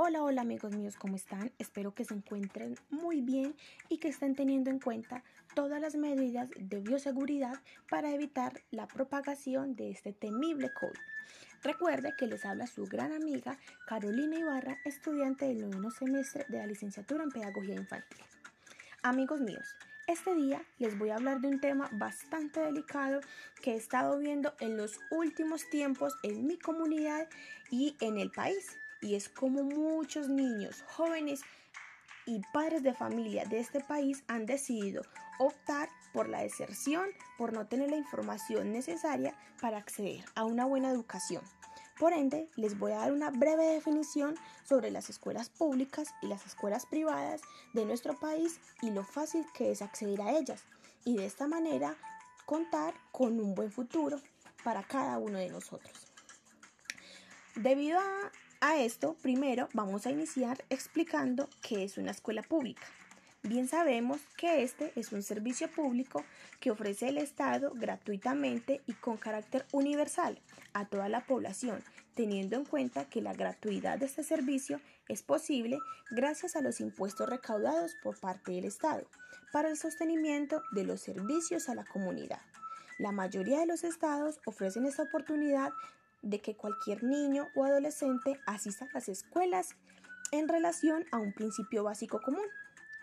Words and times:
Hola, 0.00 0.22
hola 0.22 0.42
amigos 0.42 0.76
míos, 0.76 0.94
¿cómo 0.96 1.16
están? 1.16 1.50
Espero 1.58 1.92
que 1.92 2.04
se 2.04 2.14
encuentren 2.14 2.76
muy 2.88 3.20
bien 3.20 3.56
y 3.88 3.98
que 3.98 4.06
estén 4.06 4.36
teniendo 4.36 4.70
en 4.70 4.78
cuenta 4.78 5.24
todas 5.56 5.80
las 5.80 5.96
medidas 5.96 6.48
de 6.56 6.78
bioseguridad 6.78 7.60
para 7.90 8.14
evitar 8.14 8.62
la 8.70 8.86
propagación 8.86 9.74
de 9.74 9.90
este 9.90 10.12
temible 10.12 10.70
COVID. 10.72 11.00
Recuerde 11.64 12.14
que 12.16 12.28
les 12.28 12.44
habla 12.44 12.68
su 12.68 12.84
gran 12.84 13.10
amiga 13.10 13.58
Carolina 13.88 14.38
Ibarra, 14.38 14.78
estudiante 14.84 15.46
del 15.46 15.62
noveno 15.62 15.90
semestre 15.90 16.46
de 16.48 16.58
la 16.58 16.68
licenciatura 16.68 17.24
en 17.24 17.32
Pedagogía 17.32 17.74
Infantil. 17.74 18.24
Amigos 19.02 19.40
míos, 19.40 19.74
este 20.06 20.32
día 20.36 20.62
les 20.78 20.96
voy 20.96 21.10
a 21.10 21.16
hablar 21.16 21.40
de 21.40 21.48
un 21.48 21.60
tema 21.60 21.88
bastante 21.90 22.60
delicado 22.60 23.18
que 23.64 23.72
he 23.72 23.76
estado 23.76 24.16
viendo 24.20 24.54
en 24.60 24.76
los 24.76 25.00
últimos 25.10 25.68
tiempos 25.70 26.14
en 26.22 26.46
mi 26.46 26.56
comunidad 26.56 27.28
y 27.72 27.96
en 28.00 28.16
el 28.18 28.30
país 28.30 28.78
y 29.00 29.14
es 29.14 29.28
como 29.28 29.62
muchos 29.62 30.28
niños, 30.28 30.82
jóvenes 30.88 31.40
y 32.26 32.40
padres 32.52 32.82
de 32.82 32.94
familia 32.94 33.44
de 33.44 33.58
este 33.60 33.80
país 33.80 34.22
han 34.28 34.46
decidido 34.46 35.02
optar 35.38 35.88
por 36.12 36.28
la 36.28 36.42
deserción, 36.42 37.08
por 37.36 37.52
no 37.52 37.66
tener 37.66 37.90
la 37.90 37.96
información 37.96 38.72
necesaria 38.72 39.34
para 39.60 39.78
acceder 39.78 40.24
a 40.34 40.44
una 40.44 40.64
buena 40.64 40.90
educación. 40.90 41.42
Por 41.98 42.12
ende, 42.12 42.48
les 42.56 42.78
voy 42.78 42.92
a 42.92 42.98
dar 42.98 43.12
una 43.12 43.30
breve 43.30 43.64
definición 43.66 44.36
sobre 44.64 44.90
las 44.90 45.10
escuelas 45.10 45.48
públicas 45.48 46.14
y 46.22 46.26
las 46.26 46.46
escuelas 46.46 46.86
privadas 46.86 47.40
de 47.72 47.84
nuestro 47.84 48.14
país 48.18 48.60
y 48.82 48.90
lo 48.90 49.04
fácil 49.04 49.44
que 49.52 49.72
es 49.72 49.82
acceder 49.82 50.20
a 50.20 50.38
ellas 50.38 50.64
y 51.04 51.16
de 51.16 51.26
esta 51.26 51.48
manera 51.48 51.96
contar 52.46 52.94
con 53.10 53.40
un 53.40 53.54
buen 53.54 53.72
futuro 53.72 54.20
para 54.62 54.82
cada 54.82 55.18
uno 55.18 55.38
de 55.38 55.48
nosotros. 55.48 56.06
Debido 57.56 57.98
a 57.98 58.32
a 58.60 58.78
esto, 58.78 59.14
primero 59.22 59.68
vamos 59.72 60.06
a 60.06 60.10
iniciar 60.10 60.64
explicando 60.68 61.48
qué 61.62 61.84
es 61.84 61.98
una 61.98 62.10
escuela 62.10 62.42
pública. 62.42 62.86
Bien 63.42 63.68
sabemos 63.68 64.20
que 64.36 64.62
este 64.62 64.92
es 64.96 65.12
un 65.12 65.22
servicio 65.22 65.70
público 65.70 66.24
que 66.58 66.72
ofrece 66.72 67.08
el 67.08 67.18
Estado 67.18 67.72
gratuitamente 67.74 68.82
y 68.86 68.94
con 68.94 69.16
carácter 69.16 69.64
universal 69.72 70.40
a 70.72 70.86
toda 70.86 71.08
la 71.08 71.24
población, 71.24 71.82
teniendo 72.14 72.56
en 72.56 72.64
cuenta 72.64 73.04
que 73.04 73.22
la 73.22 73.32
gratuidad 73.32 73.98
de 73.98 74.06
este 74.06 74.24
servicio 74.24 74.80
es 75.08 75.22
posible 75.22 75.78
gracias 76.10 76.56
a 76.56 76.60
los 76.60 76.80
impuestos 76.80 77.28
recaudados 77.28 77.94
por 78.02 78.18
parte 78.18 78.52
del 78.52 78.64
Estado 78.64 79.06
para 79.52 79.68
el 79.68 79.76
sostenimiento 79.76 80.62
de 80.72 80.84
los 80.84 81.00
servicios 81.00 81.68
a 81.68 81.74
la 81.76 81.84
comunidad. 81.84 82.40
La 82.98 83.12
mayoría 83.12 83.60
de 83.60 83.66
los 83.66 83.84
estados 83.84 84.40
ofrecen 84.44 84.84
esta 84.84 85.04
oportunidad 85.04 85.70
de 86.22 86.40
que 86.40 86.56
cualquier 86.56 87.04
niño 87.04 87.48
o 87.54 87.64
adolescente 87.64 88.40
asista 88.46 88.86
a 88.86 88.94
las 88.94 89.08
escuelas 89.08 89.76
en 90.32 90.48
relación 90.48 91.06
a 91.12 91.18
un 91.18 91.32
principio 91.32 91.84
básico 91.84 92.20
común. 92.20 92.46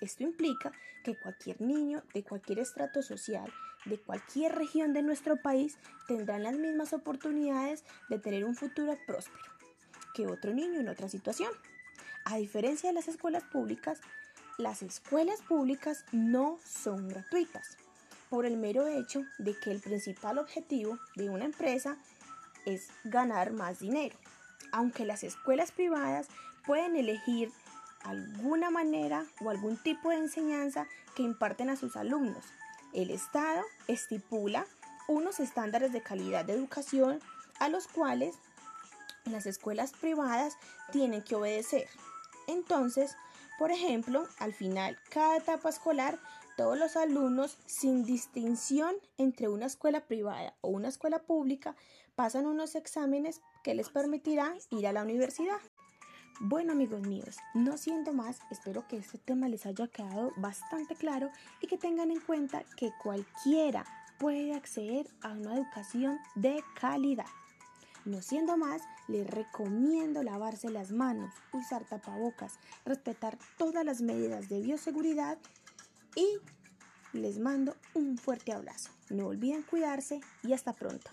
Esto 0.00 0.24
implica 0.24 0.72
que 1.04 1.16
cualquier 1.16 1.60
niño 1.60 2.02
de 2.12 2.24
cualquier 2.24 2.58
estrato 2.58 3.02
social, 3.02 3.52
de 3.84 4.00
cualquier 4.00 4.54
región 4.54 4.92
de 4.92 5.02
nuestro 5.02 5.36
país, 5.36 5.78
tendrán 6.08 6.42
las 6.42 6.56
mismas 6.56 6.92
oportunidades 6.92 7.84
de 8.08 8.18
tener 8.18 8.44
un 8.44 8.56
futuro 8.56 8.98
próspero 9.06 9.52
que 10.14 10.26
otro 10.26 10.52
niño 10.52 10.80
en 10.80 10.88
otra 10.88 11.08
situación. 11.08 11.50
A 12.24 12.36
diferencia 12.36 12.90
de 12.90 12.94
las 12.94 13.08
escuelas 13.08 13.44
públicas, 13.44 14.00
las 14.58 14.82
escuelas 14.82 15.40
públicas 15.42 16.04
no 16.12 16.58
son 16.64 17.08
gratuitas, 17.08 17.76
por 18.28 18.46
el 18.46 18.56
mero 18.56 18.86
hecho 18.86 19.24
de 19.38 19.54
que 19.58 19.70
el 19.70 19.80
principal 19.80 20.38
objetivo 20.38 20.98
de 21.16 21.30
una 21.30 21.44
empresa 21.44 21.98
es 22.64 22.88
ganar 23.04 23.52
más 23.52 23.80
dinero. 23.80 24.16
Aunque 24.72 25.04
las 25.04 25.22
escuelas 25.22 25.72
privadas 25.72 26.28
pueden 26.66 26.96
elegir 26.96 27.50
alguna 28.04 28.70
manera 28.70 29.24
o 29.40 29.50
algún 29.50 29.76
tipo 29.76 30.10
de 30.10 30.16
enseñanza 30.16 30.86
que 31.14 31.22
imparten 31.22 31.70
a 31.70 31.76
sus 31.76 31.96
alumnos, 31.96 32.44
el 32.92 33.10
Estado 33.10 33.62
estipula 33.88 34.66
unos 35.08 35.40
estándares 35.40 35.92
de 35.92 36.02
calidad 36.02 36.44
de 36.44 36.54
educación 36.54 37.20
a 37.58 37.68
los 37.68 37.88
cuales 37.88 38.34
las 39.24 39.46
escuelas 39.46 39.92
privadas 39.92 40.56
tienen 40.90 41.22
que 41.22 41.34
obedecer. 41.34 41.88
Entonces, 42.46 43.16
por 43.58 43.70
ejemplo, 43.70 44.26
al 44.38 44.54
final, 44.54 44.98
cada 45.10 45.36
etapa 45.36 45.68
escolar 45.68 46.18
todos 46.56 46.78
los 46.78 46.96
alumnos, 46.96 47.58
sin 47.66 48.04
distinción 48.04 48.94
entre 49.16 49.48
una 49.48 49.66
escuela 49.66 50.06
privada 50.06 50.54
o 50.60 50.68
una 50.68 50.88
escuela 50.88 51.20
pública, 51.20 51.76
pasan 52.14 52.46
unos 52.46 52.74
exámenes 52.74 53.40
que 53.62 53.74
les 53.74 53.88
permitirán 53.88 54.58
ir 54.70 54.86
a 54.86 54.92
la 54.92 55.02
universidad. 55.02 55.60
Bueno 56.40 56.72
amigos 56.72 57.02
míos, 57.02 57.36
no 57.54 57.76
siendo 57.76 58.12
más, 58.12 58.40
espero 58.50 58.86
que 58.88 58.96
este 58.96 59.18
tema 59.18 59.48
les 59.48 59.66
haya 59.66 59.86
quedado 59.86 60.32
bastante 60.36 60.96
claro 60.96 61.30
y 61.60 61.66
que 61.66 61.78
tengan 61.78 62.10
en 62.10 62.20
cuenta 62.20 62.64
que 62.76 62.90
cualquiera 63.02 63.84
puede 64.18 64.54
acceder 64.54 65.06
a 65.20 65.32
una 65.32 65.54
educación 65.54 66.18
de 66.34 66.62
calidad. 66.80 67.26
No 68.04 68.20
siendo 68.20 68.56
más, 68.56 68.82
les 69.06 69.28
recomiendo 69.28 70.24
lavarse 70.24 70.70
las 70.70 70.90
manos, 70.90 71.32
usar 71.52 71.84
tapabocas, 71.84 72.58
respetar 72.84 73.38
todas 73.56 73.84
las 73.84 74.00
medidas 74.00 74.48
de 74.48 74.60
bioseguridad 74.60 75.38
y 76.16 76.38
les 77.12 77.38
mando 77.38 77.76
un 77.94 78.18
fuerte 78.18 78.52
abrazo. 78.52 78.90
No 79.10 79.26
olviden 79.26 79.62
cuidarse 79.62 80.20
y 80.42 80.52
hasta 80.52 80.72
pronto. 80.72 81.10